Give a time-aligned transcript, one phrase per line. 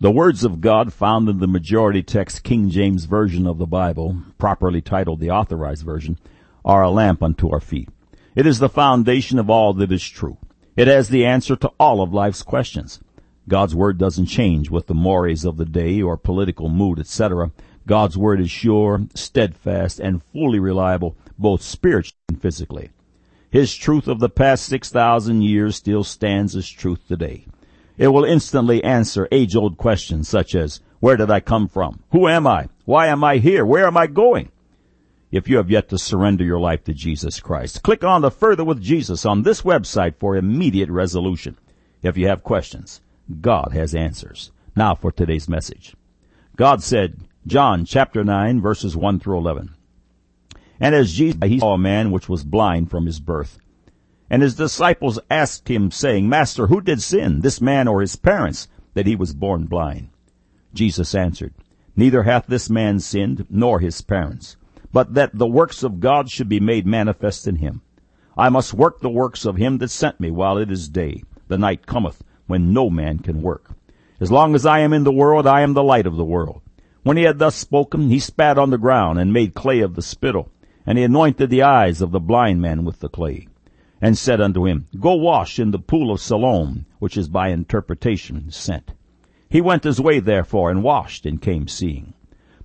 [0.00, 4.22] The words of God found in the majority text King James Version of the Bible,
[4.38, 6.18] properly titled the Authorized Version,
[6.64, 7.88] are a lamp unto our feet.
[8.36, 10.36] It is the foundation of all that is true.
[10.76, 13.00] It has the answer to all of life's questions.
[13.48, 17.50] God's Word doesn't change with the mores of the day or political mood, etc.
[17.84, 22.90] God's Word is sure, steadfast, and fully reliable, both spiritually and physically.
[23.50, 27.46] His truth of the past 6,000 years still stands as truth today.
[27.98, 32.02] It will instantly answer age-old questions such as, where did I come from?
[32.12, 32.68] Who am I?
[32.84, 33.66] Why am I here?
[33.66, 34.50] Where am I going?
[35.30, 38.64] If you have yet to surrender your life to Jesus Christ, click on the Further
[38.64, 41.58] with Jesus on this website for immediate resolution.
[42.02, 43.00] If you have questions,
[43.40, 44.52] God has answers.
[44.74, 45.94] Now for today's message.
[46.56, 49.74] God said, John chapter 9 verses 1 through 11.
[50.80, 53.58] And as Jesus, he saw a man which was blind from his birth.
[54.30, 58.68] And his disciples asked him saying, Master, who did sin, this man or his parents,
[58.94, 60.10] that he was born blind?
[60.74, 61.54] Jesus answered,
[61.96, 64.56] Neither hath this man sinned, nor his parents
[64.92, 67.82] but that the works of God should be made manifest in him.
[68.36, 71.22] I must work the works of him that sent me while it is day.
[71.48, 73.70] The night cometh when no man can work.
[74.20, 76.62] As long as I am in the world, I am the light of the world.
[77.02, 80.02] When he had thus spoken, he spat on the ground and made clay of the
[80.02, 80.50] spittle,
[80.86, 83.48] and he anointed the eyes of the blind man with the clay,
[84.00, 88.50] and said unto him, Go wash in the pool of Siloam, which is by interpretation
[88.50, 88.92] sent.
[89.48, 92.12] He went his way therefore, and washed, and came seeing.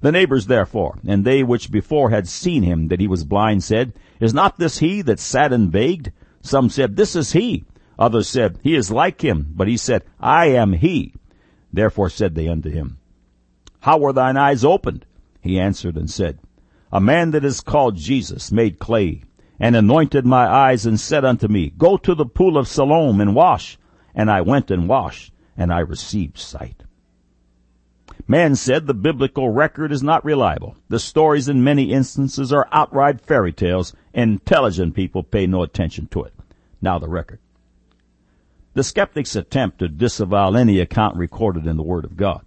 [0.02, 3.94] The neighbors therefore, and they which before had seen him that he was blind, said,
[4.20, 6.12] Is not this he that sat and begged?
[6.42, 7.64] Some said, This is he.
[7.98, 9.54] Others said, He is like him.
[9.56, 11.14] But he said, I am he.
[11.72, 12.98] Therefore said they unto him,
[13.80, 15.06] How were thine eyes opened?
[15.40, 16.40] He answered and said,
[16.92, 19.24] A man that is called Jesus made clay,
[19.64, 23.34] and anointed my eyes, and said unto me, Go to the pool of Siloam and
[23.34, 23.78] wash.
[24.14, 26.84] And I went and washed, and I received sight.
[28.28, 30.76] Man said the biblical record is not reliable.
[30.90, 33.94] The stories in many instances are outright fairy tales.
[34.14, 36.34] Intelligent people pay no attention to it.
[36.82, 37.40] Now the record.
[38.74, 42.44] The skeptics attempt to disavow any account recorded in the Word of God.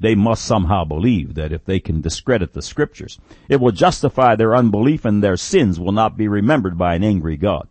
[0.00, 4.54] They must somehow believe that if they can discredit the scriptures, it will justify their
[4.54, 7.68] unbelief and their sins will not be remembered by an angry God.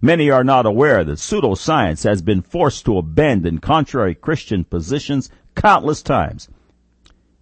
[0.00, 6.02] Many are not aware that pseudoscience has been forced to abandon contrary Christian positions countless
[6.02, 6.48] times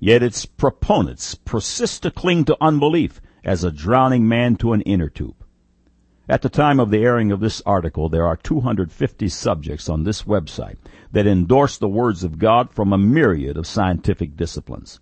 [0.01, 5.09] Yet its proponents persist to cling to unbelief as a drowning man to an inner
[5.09, 5.35] tube.
[6.31, 10.25] At the time of the airing of this article, there are 250 subjects on this
[10.25, 10.77] website
[11.11, 15.01] that endorse the words of God from a myriad of scientific disciplines.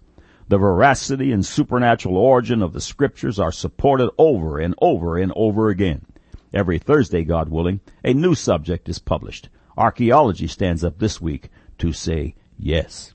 [0.48, 5.68] The veracity and supernatural origin of the scriptures are supported over and over and over
[5.68, 6.06] again.
[6.54, 9.48] Every Thursday, God willing, a new subject is published.
[9.76, 13.14] Archaeology stands up this week to say yes.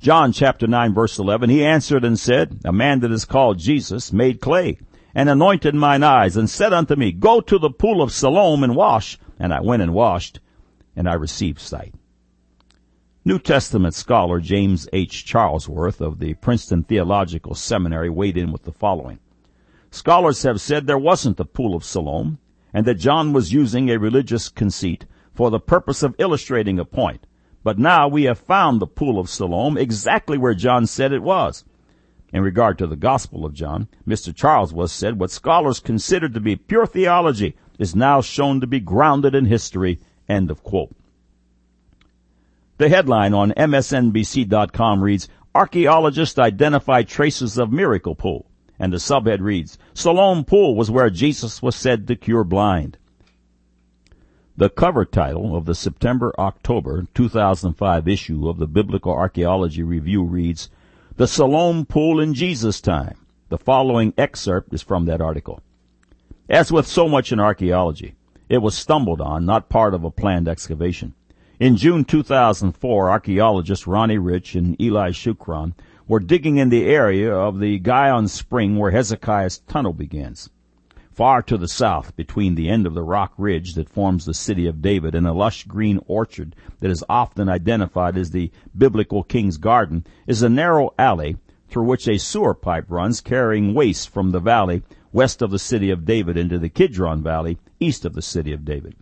[0.00, 4.12] John chapter 9 verse 11, he answered and said, A man that is called Jesus
[4.12, 4.78] made clay,
[5.14, 8.76] and anointed mine eyes, and said unto me, Go to the pool of Siloam and
[8.76, 9.18] wash.
[9.38, 10.40] And I went and washed,
[10.96, 11.94] and I received sight.
[13.24, 15.24] New Testament scholar James H.
[15.24, 19.18] Charlesworth of the Princeton Theological Seminary weighed in with the following.
[19.90, 22.38] Scholars have said there wasn't a pool of Siloam,
[22.72, 27.26] and that John was using a religious conceit for the purpose of illustrating a point,
[27.62, 31.64] but now we have found the pool of Siloam exactly where John said it was.
[32.32, 34.34] In regard to the Gospel of John, Mr.
[34.34, 39.34] Charlesworth said what scholars considered to be pure theology is now shown to be grounded
[39.34, 39.98] in history.
[40.28, 40.94] End of quote.
[42.76, 48.46] The headline on MSNBC.com reads, Archaeologists identify traces of miracle pool.
[48.78, 52.96] And the subhead reads, Siloam Pool was where Jesus was said to cure blind.
[54.56, 60.68] The cover title of the September-October 2005 issue of the Biblical Archaeology Review reads,
[61.18, 63.16] The Siloam Pool in Jesus' Time.
[63.48, 65.60] The following excerpt is from that article.
[66.48, 68.14] As with so much in archaeology,
[68.48, 71.14] it was stumbled on, not part of a planned excavation.
[71.58, 75.72] In June 2004, archaeologists Ronnie Reich and Eli Shukron
[76.06, 80.50] were digging in the area of the Gihon Spring where Hezekiah's tunnel begins.
[81.18, 84.68] Far to the south, between the end of the rock ridge that forms the city
[84.68, 89.56] of David and a lush green orchard that is often identified as the biblical king's
[89.56, 91.36] garden, is a narrow alley
[91.68, 95.90] through which a sewer pipe runs carrying waste from the valley west of the city
[95.90, 98.94] of David into the Kidron Valley east of the city of David.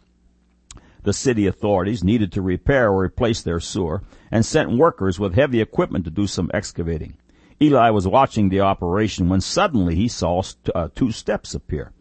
[1.02, 5.60] The city authorities needed to repair or replace their sewer and sent workers with heavy
[5.60, 7.18] equipment to do some excavating.
[7.60, 10.42] Eli was watching the operation when suddenly he saw
[10.74, 11.92] uh, two steps appear.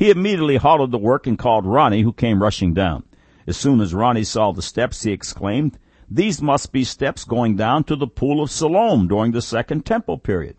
[0.00, 3.02] He immediately halted the work and called Ronnie, who came rushing down.
[3.46, 5.78] As soon as Ronnie saw the steps, he exclaimed,
[6.10, 10.16] These must be steps going down to the pool of Siloam during the Second Temple
[10.16, 10.56] period.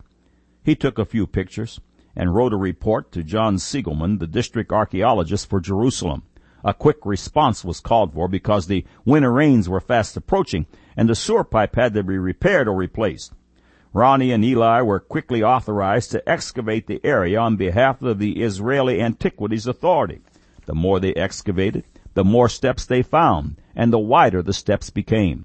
[0.62, 1.80] He took a few pictures
[2.14, 6.22] and wrote a report to John Seligman, the district archaeologist for Jerusalem.
[6.64, 10.66] A quick response was called for because the winter rains were fast approaching
[10.96, 13.32] and the sewer pipe had to be repaired or replaced.
[13.94, 19.02] Ronnie and Eli were quickly authorized to excavate the area on behalf of the Israeli
[19.02, 20.22] Antiquities Authority.
[20.64, 21.84] The more they excavated,
[22.14, 25.44] the more steps they found, and the wider the steps became.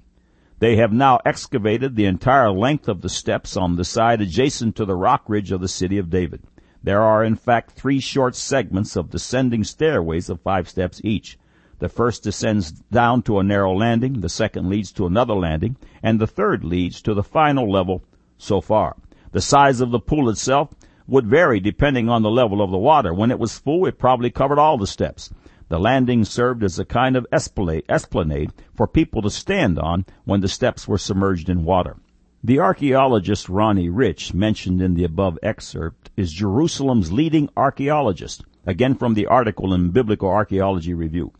[0.60, 4.86] They have now excavated the entire length of the steps on the side adjacent to
[4.86, 6.40] the rock ridge of the city of David.
[6.82, 11.38] There are in fact three short segments of descending stairways of five steps each.
[11.80, 16.18] The first descends down to a narrow landing, the second leads to another landing, and
[16.18, 18.02] the third leads to the final level
[18.38, 18.96] so far.
[19.32, 20.70] The size of the pool itself
[21.06, 23.12] would vary depending on the level of the water.
[23.12, 25.30] When it was full, it probably covered all the steps.
[25.68, 30.48] The landing served as a kind of esplanade for people to stand on when the
[30.48, 31.96] steps were submerged in water.
[32.42, 39.14] The archaeologist Ronnie Reich, mentioned in the above excerpt, is Jerusalem's leading archaeologist, again from
[39.14, 41.32] the article in Biblical Archaeology Review.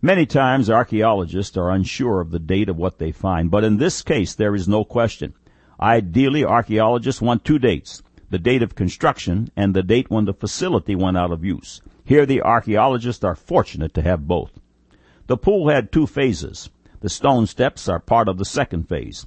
[0.00, 4.02] Many times archaeologists are unsure of the date of what they find, but in this
[4.02, 5.34] case there is no question.
[5.84, 10.94] Ideally, archaeologists want two dates, the date of construction and the date when the facility
[10.94, 11.82] went out of use.
[12.06, 14.58] Here the archaeologists are fortunate to have both.
[15.26, 16.70] The pool had two phases.
[17.00, 19.26] The stone steps are part of the second phase.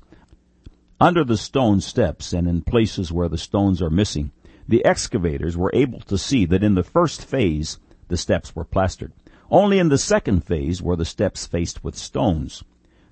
[1.00, 4.32] Under the stone steps and in places where the stones are missing,
[4.68, 7.78] the excavators were able to see that in the first phase
[8.08, 9.14] the steps were plastered.
[9.52, 12.64] Only in the second phase were the steps faced with stones.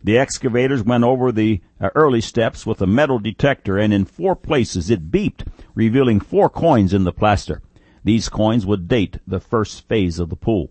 [0.05, 4.35] The excavators went over the uh, early steps with a metal detector and in four
[4.35, 7.63] places it beeped, revealing four coins in the plaster.
[8.03, 10.69] These coins would date the first phase of the pool.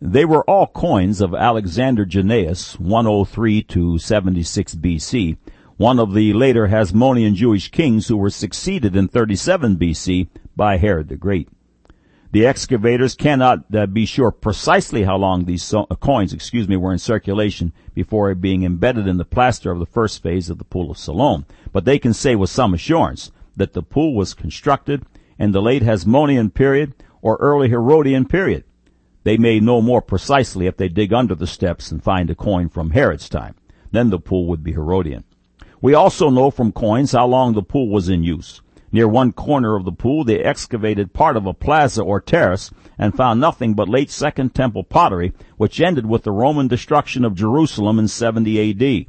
[0.00, 5.38] They were all coins of Alexander Jannaeus, 103 to 76 BC,
[5.76, 11.08] one of the later Hasmonean Jewish kings who were succeeded in 37 BC by Herod
[11.08, 11.48] the Great.
[12.32, 16.76] The excavators cannot uh, be sure precisely how long these so- uh, coins, excuse me,
[16.76, 20.64] were in circulation before being embedded in the plaster of the first phase of the
[20.64, 25.04] Pool of Siloam, but they can say with some assurance that the pool was constructed
[25.38, 28.64] in the late Hasmonean period or early Herodian period.
[29.24, 32.68] They may know more precisely if they dig under the steps and find a coin
[32.68, 33.54] from Herod's time.
[33.90, 35.24] Then the pool would be Herodian.
[35.80, 38.60] We also know from coins how long the pool was in use.
[38.92, 43.16] Near one corner of the pool, they excavated part of a plaza or terrace and
[43.16, 47.98] found nothing but late Second Temple pottery, which ended with the Roman destruction of Jerusalem
[47.98, 49.06] in 70 AD.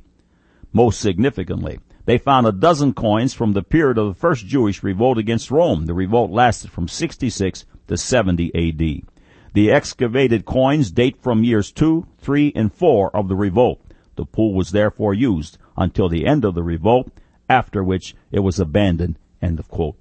[0.73, 5.19] Most significantly, they found a dozen coins from the period of the first Jewish revolt
[5.19, 5.85] against Rome.
[5.85, 9.07] The revolt lasted from 66 to 70 AD.
[9.53, 13.81] The excavated coins date from years 2, 3, and 4 of the revolt.
[14.15, 17.11] The pool was therefore used until the end of the revolt,
[17.47, 19.97] after which it was abandoned End of quote.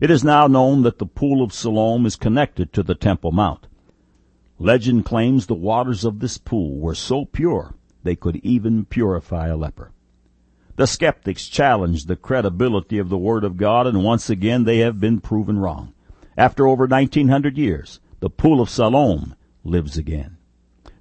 [0.00, 3.68] It is now known that the Pool of Siloam is connected to the Temple Mount.
[4.58, 9.56] Legend claims the waters of this pool were so pure they could even purify a
[9.56, 9.92] leper.
[10.76, 14.98] The skeptics challenged the credibility of the Word of God and once again they have
[14.98, 15.92] been proven wrong.
[16.36, 19.34] After over 1900 years, the Pool of Siloam
[19.64, 20.38] lives again.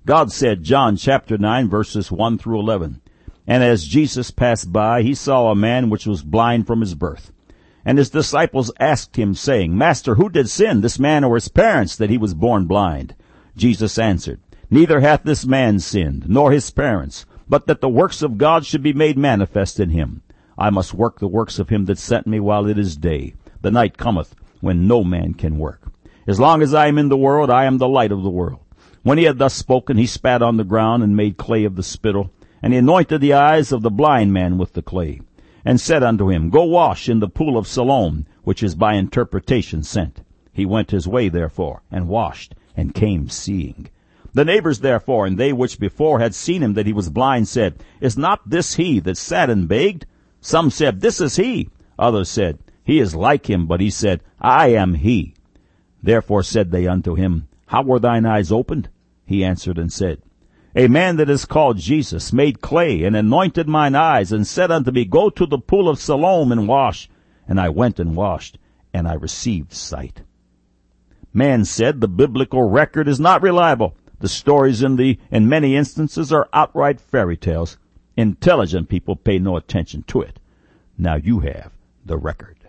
[0.06, 3.02] God said, John chapter 9 verses 1 through 11,
[3.48, 7.32] and as Jesus passed by, he saw a man which was blind from his birth.
[7.84, 11.96] And his disciples asked him, saying, Master, who did sin, this man or his parents,
[11.96, 13.16] that he was born blind?
[13.58, 18.38] Jesus answered, Neither hath this man sinned, nor his parents, but that the works of
[18.38, 20.22] God should be made manifest in him.
[20.58, 23.34] I must work the works of him that sent me while it is day.
[23.62, 25.82] The night cometh when no man can work.
[26.28, 28.60] As long as I am in the world, I am the light of the world.
[29.02, 31.84] When he had thus spoken, he spat on the ground and made clay of the
[31.84, 35.22] spittle and he anointed the eyes of the blind man with the clay,
[35.66, 39.84] and said unto him, Go wash in the pool of Siloam, which is by interpretation
[39.84, 40.22] sent.
[40.54, 43.90] He went his way therefore, and washed, and came seeing.
[44.34, 47.84] The neighbors therefore, and they which before had seen him that he was blind, said,
[48.00, 50.06] Is not this he that sat and begged?
[50.40, 51.70] Some said, This is he.
[52.00, 53.68] Others said, He is like him.
[53.68, 55.36] But he said, I am he.
[56.02, 58.90] Therefore said they unto him, How were thine eyes opened?
[59.26, 60.22] He answered and said,
[60.76, 64.92] a man that is called Jesus made clay and anointed mine eyes and said unto
[64.92, 67.10] me, Go to the pool of Siloam and wash.
[67.48, 68.58] And I went and washed,
[68.94, 70.22] and I received sight.
[71.34, 73.96] Man said the biblical record is not reliable.
[74.20, 77.78] The stories in the, in many instances are outright fairy tales.
[78.16, 80.40] Intelligent people pay no attention to it.
[80.98, 81.72] Now you have
[82.06, 82.61] the record.